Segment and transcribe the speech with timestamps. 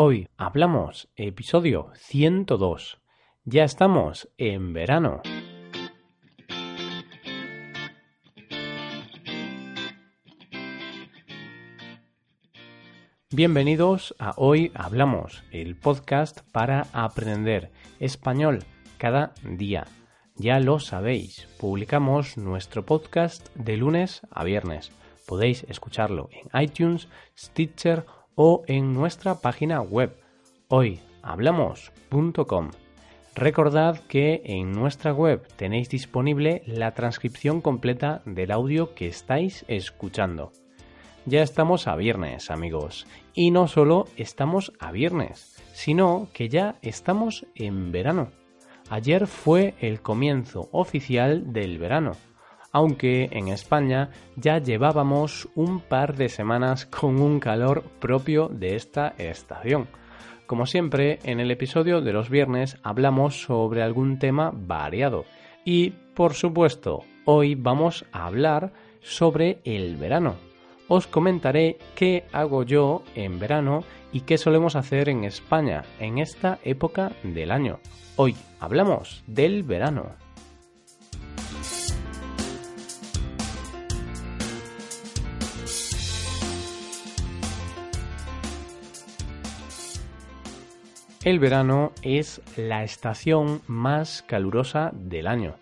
[0.00, 3.00] Hoy hablamos episodio 102.
[3.42, 5.22] Ya estamos en verano.
[13.30, 18.60] Bienvenidos a Hoy Hablamos, el podcast para aprender español
[18.98, 19.88] cada día.
[20.36, 24.92] Ya lo sabéis, publicamos nuestro podcast de lunes a viernes.
[25.26, 28.06] Podéis escucharlo en iTunes, Stitcher
[28.40, 30.16] o en nuestra página web
[30.68, 32.70] hoyhablamos.com.
[33.34, 40.52] Recordad que en nuestra web tenéis disponible la transcripción completa del audio que estáis escuchando.
[41.26, 43.08] Ya estamos a viernes, amigos.
[43.34, 48.30] Y no solo estamos a viernes, sino que ya estamos en verano.
[48.88, 52.12] Ayer fue el comienzo oficial del verano
[52.72, 59.14] aunque en España ya llevábamos un par de semanas con un calor propio de esta
[59.18, 59.88] estación.
[60.46, 65.24] Como siempre, en el episodio de los viernes hablamos sobre algún tema variado
[65.64, 70.36] y, por supuesto, hoy vamos a hablar sobre el verano.
[70.88, 76.58] Os comentaré qué hago yo en verano y qué solemos hacer en España en esta
[76.64, 77.80] época del año.
[78.16, 80.27] Hoy hablamos del verano.
[91.28, 95.56] El verano es la estación más calurosa del año.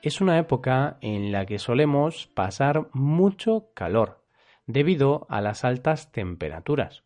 [0.00, 4.22] Es una época en la que solemos pasar mucho calor
[4.68, 7.02] debido a las altas temperaturas.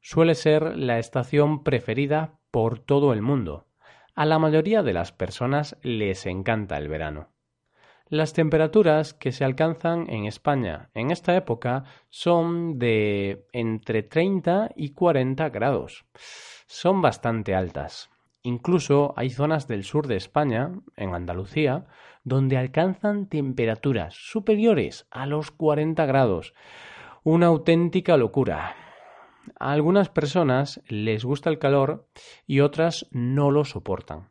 [0.00, 3.68] Suele ser la estación preferida por todo el mundo.
[4.16, 7.28] A la mayoría de las personas les encanta el verano.
[8.08, 14.94] Las temperaturas que se alcanzan en España en esta época son de entre 30 y
[14.94, 16.04] 40 grados
[16.70, 18.10] son bastante altas.
[18.42, 21.88] Incluso hay zonas del sur de España, en Andalucía,
[22.22, 26.54] donde alcanzan temperaturas superiores a los 40 grados.
[27.24, 28.76] Una auténtica locura.
[29.58, 32.08] A algunas personas les gusta el calor
[32.46, 34.30] y otras no lo soportan.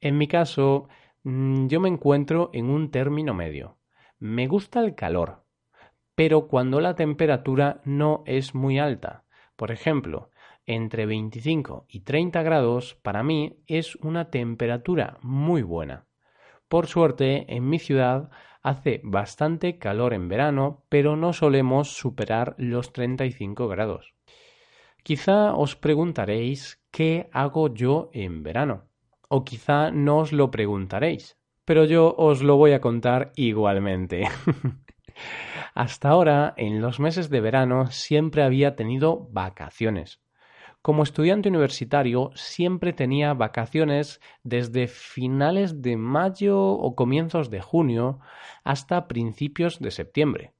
[0.00, 0.88] En mi caso,
[1.24, 3.78] mm, yo me encuentro en un término medio.
[4.20, 5.44] Me gusta el calor,
[6.14, 9.24] pero cuando la temperatura no es muy alta.
[9.56, 10.29] Por ejemplo,
[10.74, 16.06] entre 25 y 30 grados para mí es una temperatura muy buena.
[16.68, 18.30] Por suerte, en mi ciudad
[18.62, 24.14] hace bastante calor en verano, pero no solemos superar los 35 grados.
[25.02, 28.84] Quizá os preguntaréis qué hago yo en verano,
[29.28, 34.28] o quizá no os lo preguntaréis, pero yo os lo voy a contar igualmente.
[35.74, 40.20] Hasta ahora, en los meses de verano, siempre había tenido vacaciones.
[40.82, 48.20] Como estudiante universitario siempre tenía vacaciones desde finales de mayo o comienzos de junio
[48.64, 50.54] hasta principios de septiembre.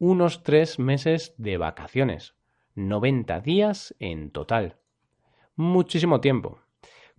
[0.00, 2.34] Unos tres meses de vacaciones.
[2.74, 4.76] 90 días en total.
[5.54, 6.58] Muchísimo tiempo.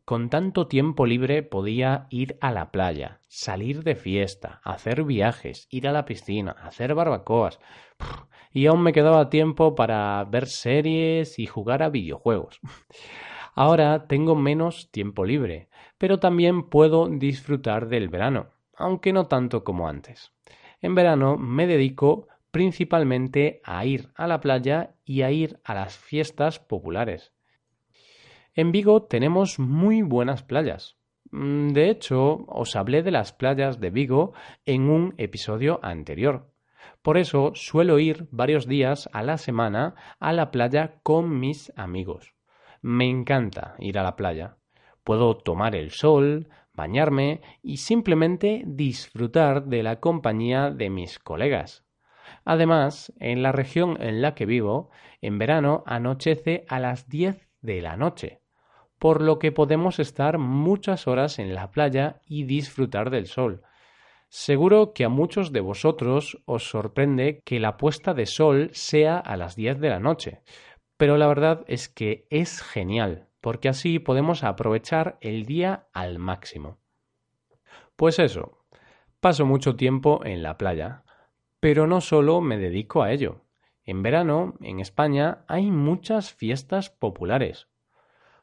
[0.03, 5.87] Con tanto tiempo libre podía ir a la playa, salir de fiesta, hacer viajes, ir
[5.87, 7.59] a la piscina, hacer barbacoas
[8.53, 12.59] y aún me quedaba tiempo para ver series y jugar a videojuegos.
[13.55, 19.87] Ahora tengo menos tiempo libre, pero también puedo disfrutar del verano, aunque no tanto como
[19.87, 20.31] antes.
[20.81, 25.97] En verano me dedico principalmente a ir a la playa y a ir a las
[25.97, 27.33] fiestas populares.
[28.53, 30.97] En Vigo tenemos muy buenas playas.
[31.31, 34.33] Mm, de hecho, os hablé de las playas de Vigo
[34.65, 36.50] en un episodio anterior.
[37.01, 42.35] Por eso suelo ir varios días a la semana a la playa con mis amigos.
[42.81, 44.57] Me encanta ir a la playa.
[45.03, 51.85] Puedo tomar el sol, bañarme y simplemente disfrutar de la compañía de mis colegas.
[52.45, 54.89] Además, en la región en la que vivo,
[55.21, 58.41] en verano anochece a las 10 de la noche,
[58.97, 63.63] por lo que podemos estar muchas horas en la playa y disfrutar del sol,
[64.33, 69.35] Seguro que a muchos de vosotros os sorprende que la puesta de sol sea a
[69.35, 70.39] las 10 de la noche,
[70.95, 76.77] pero la verdad es que es genial, porque así podemos aprovechar el día al máximo.
[77.97, 78.65] Pues eso,
[79.19, 81.03] paso mucho tiempo en la playa,
[81.59, 83.43] pero no solo me dedico a ello.
[83.83, 87.67] En verano, en España, hay muchas fiestas populares.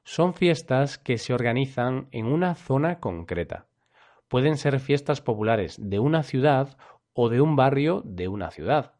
[0.04, 3.67] Son fiestas que se organizan en una zona concreta
[4.28, 6.76] pueden ser fiestas populares de una ciudad
[7.12, 8.94] o de un barrio de una ciudad.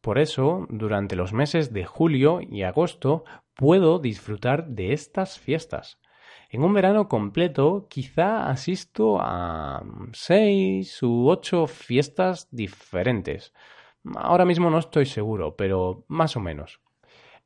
[0.00, 3.24] Por eso, durante los meses de julio y agosto
[3.54, 6.00] puedo disfrutar de estas fiestas.
[6.50, 9.82] En un verano completo quizá asisto a
[10.12, 13.54] seis u ocho fiestas diferentes.
[14.16, 16.80] Ahora mismo no estoy seguro, pero más o menos.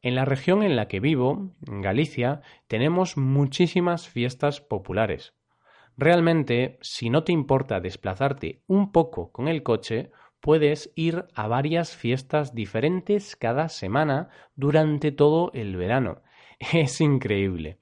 [0.02, 5.35] En la región en la que vivo, Galicia, tenemos muchísimas fiestas populares.
[5.96, 10.10] Realmente, si no te importa desplazarte un poco con el coche,
[10.40, 16.22] puedes ir a varias fiestas diferentes cada semana durante todo el verano.
[16.72, 17.78] Es increíble.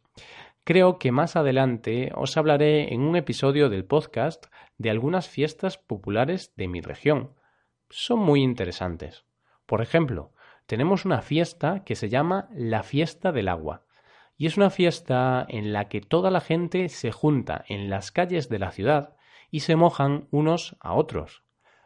[0.65, 4.47] Creo que más adelante os hablaré en un episodio del podcast
[4.79, 7.35] de algunas fiestas populares de mi región.
[7.91, 9.27] Son muy interesantes.
[9.67, 10.33] Por ejemplo,
[10.67, 13.84] tenemos una fiesta que se llama la Fiesta del Agua.
[14.37, 18.49] Y es una fiesta en la que toda la gente se junta en las calles
[18.49, 19.17] de la ciudad
[19.51, 21.45] y se mojan unos a otros.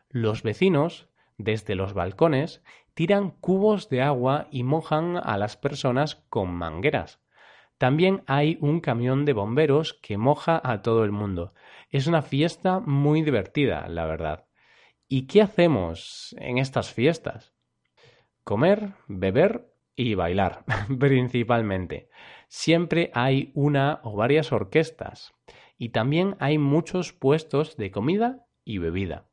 [0.09, 2.63] Los vecinos, desde los balcones,
[2.95, 7.21] tiran cubos de agua y mojan a las personas con mangueras.
[7.77, 11.55] También hay un camión de bomberos que moja a todo el mundo.
[11.91, 14.47] Es una fiesta muy divertida, la verdad.
[15.07, 17.55] ¿Y qué hacemos en estas fiestas?
[18.43, 20.65] Comer, beber y bailar,
[20.99, 22.09] principalmente.
[22.47, 25.35] Siempre hay una o varias orquestas
[25.77, 29.27] y también hay muchos puestos de comida y bebida.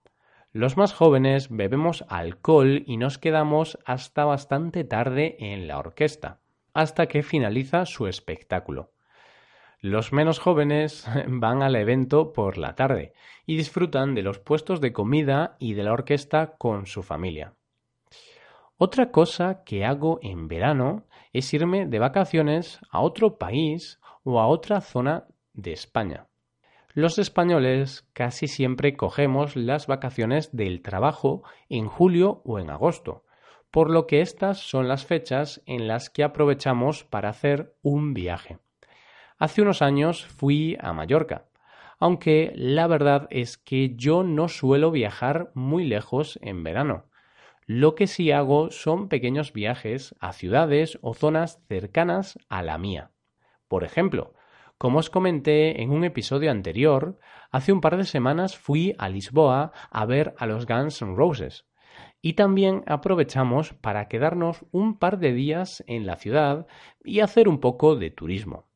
[0.52, 6.40] Los más jóvenes bebemos alcohol y nos quedamos hasta bastante tarde en la orquesta,
[6.74, 8.92] hasta que finaliza su espectáculo.
[9.82, 13.14] Los menos jóvenes van al evento por la tarde
[13.46, 17.54] y disfrutan de los puestos de comida y de la orquesta con su familia.
[18.78, 24.48] Otra cosa que hago en verano es irme de vacaciones a otro país o a
[24.48, 26.28] otra zona de España.
[26.94, 33.24] Los españoles casi siempre cogemos las vacaciones del trabajo en julio o en agosto,
[33.72, 38.60] por lo que estas son las fechas en las que aprovechamos para hacer un viaje.
[39.38, 41.46] Hace unos años fui a Mallorca,
[41.98, 47.06] aunque la verdad es que yo no suelo viajar muy lejos en verano.
[47.68, 53.10] Lo que sí hago son pequeños viajes a ciudades o zonas cercanas a la mía.
[53.68, 54.36] Por ejemplo,
[54.78, 57.18] como os comenté en un episodio anterior,
[57.50, 61.66] hace un par de semanas fui a Lisboa a ver a los Guns N' Roses.
[62.22, 66.68] Y también aprovechamos para quedarnos un par de días en la ciudad
[67.04, 68.70] y hacer un poco de turismo.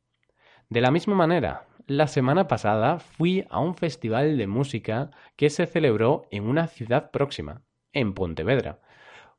[0.68, 5.66] De la misma manera, la semana pasada fui a un festival de música que se
[5.66, 8.80] celebró en una ciudad próxima en Pontevedra.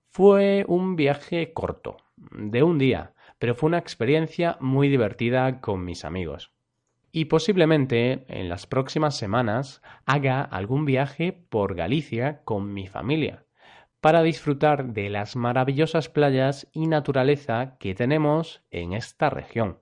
[0.09, 1.97] Fue un viaje corto,
[2.31, 6.51] de un día, pero fue una experiencia muy divertida con mis amigos.
[7.11, 13.45] Y posiblemente en las próximas semanas haga algún viaje por Galicia con mi familia,
[13.99, 19.79] para disfrutar de las maravillosas playas y naturaleza que tenemos en esta región.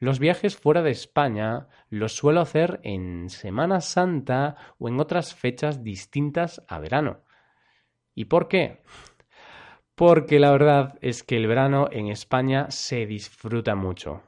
[0.00, 5.82] Los viajes fuera de España los suelo hacer en Semana Santa o en otras fechas
[5.82, 7.22] distintas a verano.
[8.18, 8.80] ¿Y por qué?
[9.94, 14.22] Porque la verdad es que el verano en España se disfruta mucho.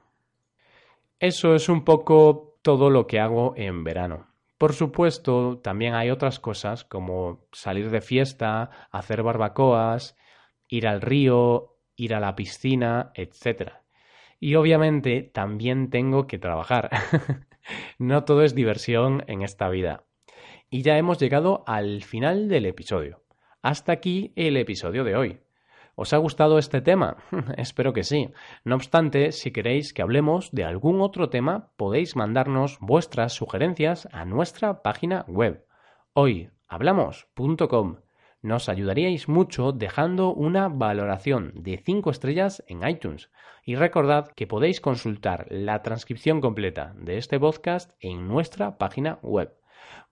[1.19, 4.28] Eso es un poco todo lo que hago en verano.
[4.58, 10.16] Por supuesto, también hay otras cosas como salir de fiesta, hacer barbacoas,
[10.69, 13.72] ir al río, ir a la piscina, etc.
[14.38, 16.90] Y obviamente también tengo que trabajar.
[17.98, 20.05] no todo es diversión en esta vida.
[20.70, 23.24] Y ya hemos llegado al final del episodio.
[23.62, 25.40] Hasta aquí el episodio de hoy.
[25.94, 27.19] ¿Os ha gustado este tema?
[27.58, 28.31] Espero que sí.
[28.64, 34.24] No obstante, si queréis que hablemos de algún otro tema, podéis mandarnos vuestras sugerencias a
[34.24, 35.67] nuestra página web
[36.14, 37.96] hoyhablamos.com.
[38.43, 43.31] Nos ayudaríais mucho dejando una valoración de 5 estrellas en iTunes.
[43.62, 49.59] Y recordad que podéis consultar la transcripción completa de este podcast en nuestra página web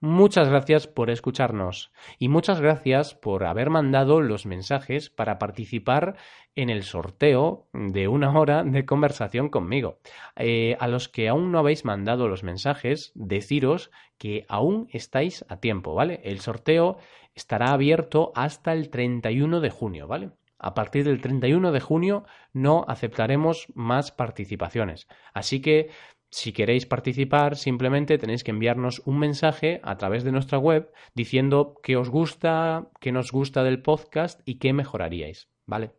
[0.01, 6.15] Muchas gracias por escucharnos y muchas gracias por haber mandado los mensajes para participar
[6.55, 9.99] en el sorteo de una hora de conversación conmigo.
[10.37, 15.57] Eh, a los que aún no habéis mandado los mensajes, deciros que aún estáis a
[15.57, 16.21] tiempo, ¿vale?
[16.23, 16.97] El sorteo
[17.35, 20.31] estará abierto hasta el 31 de junio, ¿vale?
[20.59, 25.09] A partir del 31 de junio no aceptaremos más participaciones.
[25.33, 25.89] Así que
[26.31, 31.75] si queréis participar, simplemente tenéis que enviarnos un mensaje a través de nuestra web diciendo
[31.83, 35.91] qué os gusta, qué nos gusta del podcast y qué mejoraríais, ¿vale?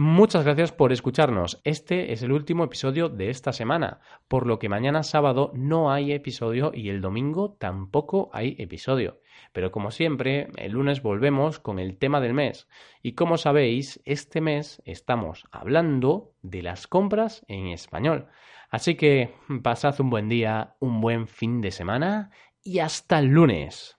[0.00, 1.60] Muchas gracias por escucharnos.
[1.64, 3.98] Este es el último episodio de esta semana,
[4.28, 9.20] por lo que mañana sábado no hay episodio y el domingo tampoco hay episodio.
[9.52, 12.68] Pero como siempre, el lunes volvemos con el tema del mes.
[13.02, 18.28] Y como sabéis, este mes estamos hablando de las compras en español.
[18.70, 22.30] Así que pasad un buen día, un buen fin de semana
[22.62, 23.96] y hasta el lunes.